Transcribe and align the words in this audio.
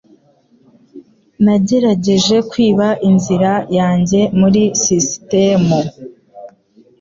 Nagerageje 1.43 2.35
kwiba 2.49 2.87
inzira 3.09 3.53
yanjye 3.77 4.21
muri 4.39 4.63
sisitemu 4.81 5.79